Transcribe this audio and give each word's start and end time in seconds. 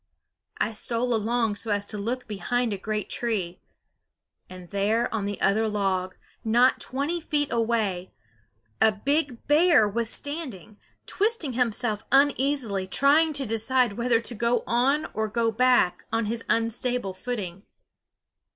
I 0.57 0.73
stole 0.73 1.13
along 1.13 1.57
so 1.57 1.69
as 1.69 1.85
to 1.85 1.97
look 1.99 2.27
behind 2.27 2.73
a 2.73 2.77
great 2.79 3.07
tree 3.07 3.61
and 4.49 4.67
there 4.71 5.13
on 5.13 5.25
the 5.25 5.39
other 5.41 5.67
log, 5.67 6.15
not 6.43 6.79
twenty 6.79 7.21
feet 7.21 7.53
away, 7.53 8.11
a 8.81 8.91
big 8.91 9.45
bear 9.45 9.87
was 9.87 10.09
standing, 10.09 10.79
twisting 11.05 11.53
himself 11.53 12.03
uneasily, 12.11 12.87
trying 12.87 13.31
to 13.33 13.45
decide 13.45 13.93
whether 13.93 14.19
to 14.19 14.33
go 14.33 14.63
on 14.65 15.05
or 15.13 15.27
go 15.27 15.51
back 15.51 16.05
on 16.11 16.25
his 16.25 16.43
unstable 16.49 17.13
footing. 17.13 17.61